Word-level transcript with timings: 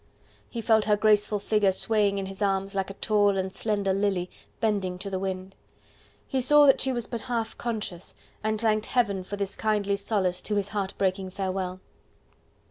He 0.49 0.61
felt 0.61 0.85
her 0.85 0.97
graceful 0.97 1.37
figure 1.37 1.71
swaying 1.71 2.17
in 2.17 2.25
his 2.25 2.41
arms 2.41 2.73
like 2.73 2.89
a 2.89 2.95
tall 2.95 3.37
and 3.37 3.53
slender 3.53 3.93
lily 3.93 4.31
bending 4.59 4.97
to 4.97 5.11
the 5.11 5.19
wind. 5.19 5.53
He 6.27 6.41
saw 6.41 6.65
that 6.65 6.81
she 6.81 6.91
was 6.91 7.05
but 7.05 7.21
half 7.21 7.55
conscious, 7.59 8.15
and 8.43 8.59
thanked 8.59 8.87
heaven 8.87 9.23
for 9.23 9.35
this 9.35 9.55
kindly 9.55 9.95
solace 9.95 10.41
to 10.41 10.55
his 10.55 10.69
heart 10.69 10.95
breaking 10.97 11.29
farewell. 11.29 11.81